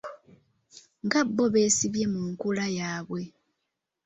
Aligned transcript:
Nga 1.05 1.19
bo 1.35 1.45
beesibye 1.53 2.05
mu 2.13 2.21
nkula 2.31 2.65
yaabwe. 2.77 3.21